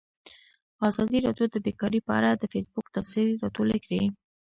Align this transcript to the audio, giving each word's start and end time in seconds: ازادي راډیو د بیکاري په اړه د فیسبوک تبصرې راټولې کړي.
ازادي 0.89 1.17
راډیو 1.25 1.45
د 1.51 1.55
بیکاري 1.65 1.99
په 2.07 2.11
اړه 2.17 2.29
د 2.35 2.43
فیسبوک 2.53 2.85
تبصرې 2.95 3.39
راټولې 3.43 3.77
کړي. 3.85 4.01